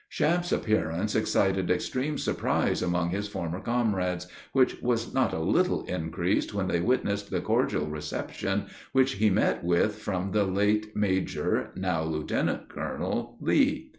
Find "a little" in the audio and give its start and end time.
5.31-5.83